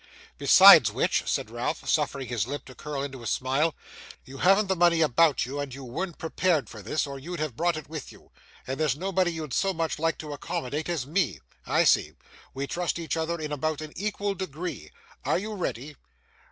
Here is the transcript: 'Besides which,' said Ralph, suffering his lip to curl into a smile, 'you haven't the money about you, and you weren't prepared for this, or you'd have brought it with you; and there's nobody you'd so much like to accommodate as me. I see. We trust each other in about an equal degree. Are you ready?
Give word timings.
'Besides 0.39 0.91
which,' 0.91 1.21
said 1.27 1.51
Ralph, 1.51 1.87
suffering 1.87 2.27
his 2.27 2.47
lip 2.47 2.65
to 2.65 2.73
curl 2.73 3.03
into 3.03 3.21
a 3.21 3.27
smile, 3.27 3.75
'you 4.25 4.39
haven't 4.39 4.65
the 4.65 4.75
money 4.75 5.01
about 5.01 5.45
you, 5.45 5.59
and 5.59 5.75
you 5.75 5.83
weren't 5.83 6.17
prepared 6.17 6.67
for 6.71 6.81
this, 6.81 7.05
or 7.05 7.19
you'd 7.19 7.39
have 7.39 7.55
brought 7.55 7.77
it 7.77 7.87
with 7.87 8.11
you; 8.11 8.31
and 8.65 8.79
there's 8.79 8.95
nobody 8.95 9.31
you'd 9.31 9.53
so 9.53 9.75
much 9.75 9.99
like 9.99 10.17
to 10.17 10.33
accommodate 10.33 10.89
as 10.89 11.05
me. 11.05 11.39
I 11.67 11.83
see. 11.83 12.13
We 12.51 12.65
trust 12.65 12.97
each 12.97 13.15
other 13.15 13.39
in 13.39 13.51
about 13.51 13.79
an 13.79 13.93
equal 13.95 14.33
degree. 14.33 14.89
Are 15.23 15.37
you 15.37 15.53
ready? 15.53 15.95